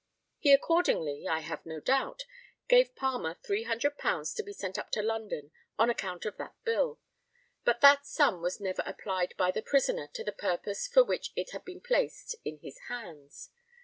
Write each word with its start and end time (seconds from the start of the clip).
He 0.39 0.51
accordingly, 0.51 1.27
I 1.27 1.41
have 1.41 1.63
no 1.63 1.79
doubt, 1.79 2.23
gave 2.67 2.95
Palmer 2.95 3.35
£300 3.35 4.35
to 4.35 4.41
be 4.41 4.51
sent 4.51 4.79
up 4.79 4.89
to 4.93 5.03
London 5.03 5.51
on 5.77 5.91
account 5.91 6.25
of 6.25 6.37
that 6.37 6.55
bill; 6.63 6.99
but 7.63 7.81
that 7.81 8.07
sum 8.07 8.41
was 8.41 8.59
never 8.59 8.81
applied 8.87 9.35
by 9.37 9.51
the 9.51 9.61
prisoner 9.61 10.07
to 10.15 10.23
the 10.23 10.31
purpose 10.31 10.87
for 10.87 11.03
which 11.03 11.31
it 11.35 11.51
had 11.51 11.63
been 11.63 11.81
placed 11.81 12.33
in 12.43 12.57
his 12.63 12.79
hands. 12.89 13.51